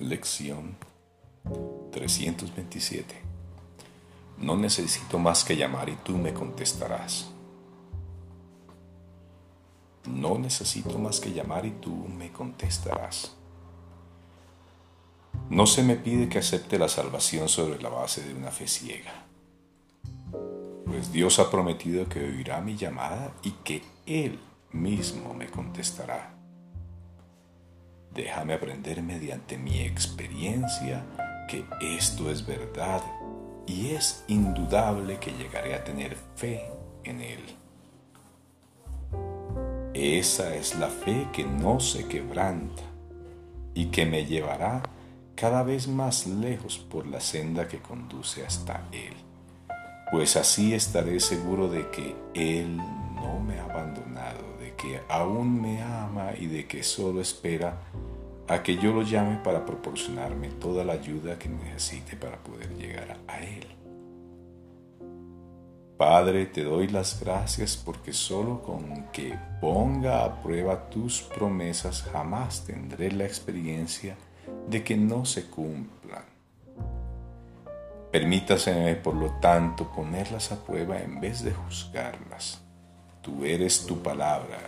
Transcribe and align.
Lección 0.00 0.76
327. 1.92 3.14
No 4.38 4.56
necesito 4.56 5.20
más 5.20 5.44
que 5.44 5.56
llamar 5.56 5.88
y 5.88 5.94
tú 5.94 6.18
me 6.18 6.34
contestarás. 6.34 7.30
No 10.06 10.36
necesito 10.36 10.98
más 10.98 11.20
que 11.20 11.32
llamar 11.32 11.64
y 11.64 11.70
tú 11.70 11.94
me 11.94 12.32
contestarás. 12.32 13.36
No 15.48 15.64
se 15.66 15.84
me 15.84 15.94
pide 15.94 16.28
que 16.28 16.40
acepte 16.40 16.76
la 16.76 16.88
salvación 16.88 17.48
sobre 17.48 17.80
la 17.80 17.88
base 17.88 18.24
de 18.24 18.34
una 18.34 18.50
fe 18.50 18.66
ciega, 18.66 19.26
pues 20.86 21.12
Dios 21.12 21.38
ha 21.38 21.50
prometido 21.50 22.08
que 22.08 22.20
oirá 22.20 22.60
mi 22.60 22.76
llamada 22.76 23.32
y 23.42 23.52
que 23.62 23.82
Él 24.06 24.40
mismo 24.72 25.34
me 25.34 25.46
contestará. 25.46 26.33
Déjame 28.14 28.54
aprender 28.54 29.02
mediante 29.02 29.58
mi 29.58 29.80
experiencia 29.80 31.04
que 31.48 31.64
esto 31.80 32.30
es 32.30 32.46
verdad 32.46 33.02
y 33.66 33.90
es 33.90 34.24
indudable 34.28 35.18
que 35.18 35.32
llegaré 35.32 35.74
a 35.74 35.82
tener 35.82 36.16
fe 36.36 36.64
en 37.02 37.20
Él. 37.20 37.40
Esa 39.94 40.54
es 40.54 40.76
la 40.76 40.88
fe 40.88 41.28
que 41.32 41.44
no 41.44 41.80
se 41.80 42.06
quebranta 42.06 42.82
y 43.74 43.86
que 43.86 44.06
me 44.06 44.26
llevará 44.26 44.82
cada 45.34 45.62
vez 45.62 45.88
más 45.88 46.26
lejos 46.26 46.78
por 46.78 47.06
la 47.06 47.20
senda 47.20 47.66
que 47.66 47.78
conduce 47.78 48.46
hasta 48.46 48.86
Él, 48.92 49.14
pues 50.12 50.36
así 50.36 50.74
estaré 50.74 51.18
seguro 51.18 51.68
de 51.68 51.90
que 51.90 52.14
Él 52.34 52.76
no 52.76 53.40
me 53.40 53.58
ha 53.58 53.64
abandonado, 53.64 54.56
de 54.60 54.74
que 54.74 55.00
aún 55.08 55.60
me 55.60 55.82
ama 55.82 56.32
y 56.38 56.46
de 56.46 56.66
que 56.66 56.82
solo 56.82 57.20
espera 57.20 57.80
a 58.48 58.62
que 58.62 58.76
yo 58.76 58.92
lo 58.92 59.02
llame 59.02 59.38
para 59.42 59.64
proporcionarme 59.64 60.48
toda 60.48 60.84
la 60.84 60.94
ayuda 60.94 61.38
que 61.38 61.48
necesite 61.48 62.16
para 62.16 62.36
poder 62.38 62.74
llegar 62.76 63.16
a 63.26 63.38
Él. 63.38 63.66
Padre, 65.96 66.46
te 66.46 66.64
doy 66.64 66.88
las 66.88 67.20
gracias 67.20 67.76
porque 67.76 68.12
solo 68.12 68.62
con 68.62 69.12
que 69.12 69.38
ponga 69.60 70.24
a 70.24 70.42
prueba 70.42 70.90
tus 70.90 71.22
promesas 71.22 72.02
jamás 72.02 72.64
tendré 72.66 73.12
la 73.12 73.24
experiencia 73.24 74.16
de 74.68 74.82
que 74.82 74.96
no 74.96 75.24
se 75.24 75.46
cumplan. 75.46 76.24
Permítaseme, 78.10 78.96
por 78.96 79.14
lo 79.14 79.30
tanto, 79.40 79.90
ponerlas 79.90 80.52
a 80.52 80.64
prueba 80.64 81.00
en 81.00 81.20
vez 81.20 81.42
de 81.42 81.52
juzgarlas. 81.52 82.60
Tú 83.22 83.44
eres 83.44 83.86
tu 83.86 84.02
palabra, 84.02 84.58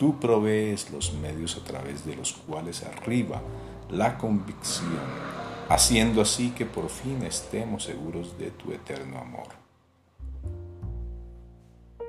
tú 0.00 0.18
provees 0.18 0.90
los 0.90 1.12
medios 1.12 1.58
a 1.58 1.62
través 1.62 2.06
de 2.06 2.16
los 2.16 2.32
cuales 2.32 2.82
arriba 2.84 3.42
la 3.90 4.16
convicción, 4.16 4.98
haciendo 5.68 6.22
así 6.22 6.52
que 6.52 6.64
por 6.64 6.88
fin 6.88 7.22
estemos 7.22 7.84
seguros 7.84 8.38
de 8.38 8.50
tu 8.50 8.72
eterno 8.72 9.18
amor. 9.18 9.48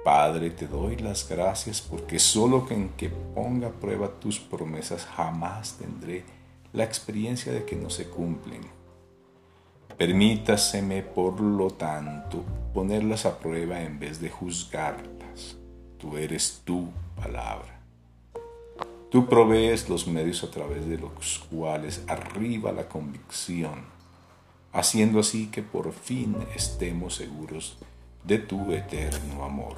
Padre, 0.06 0.52
te 0.52 0.68
doy 0.68 0.96
las 0.96 1.28
gracias 1.28 1.82
porque 1.82 2.18
solo 2.18 2.66
en 2.70 2.92
que 2.92 3.10
ponga 3.10 3.68
a 3.68 3.72
prueba 3.72 4.08
tus 4.22 4.40
promesas 4.40 5.06
jamás 5.06 5.74
tendré 5.78 6.24
la 6.72 6.86
experiencia 6.86 7.52
de 7.52 7.66
que 7.66 7.76
no 7.76 7.90
se 7.90 8.08
cumplen. 8.08 8.62
Permítaseme, 9.98 11.04
por 11.04 11.42
lo 11.42 11.72
tanto, 11.72 12.46
ponerlas 12.74 13.26
a 13.26 13.38
prueba 13.38 13.82
en 13.82 14.00
vez 14.00 14.22
de 14.22 14.30
juzgarlas. 14.30 15.58
Tú 15.98 16.16
eres 16.16 16.62
tu 16.64 16.88
palabra. 17.18 17.81
Tú 19.12 19.26
provees 19.26 19.90
los 19.90 20.08
medios 20.08 20.42
a 20.46 20.52
través 20.52 20.88
de 20.88 20.98
los 20.98 21.40
cuales 21.52 22.02
arriba 22.08 22.72
la 22.72 22.88
convicción, 22.88 23.84
haciendo 24.72 25.20
así 25.20 25.48
que 25.48 25.62
por 25.62 25.92
fin 25.92 26.38
estemos 26.56 27.16
seguros 27.16 27.78
de 28.24 28.40
tu 28.40 28.72
eterno 28.72 29.44
amor. 29.44 29.76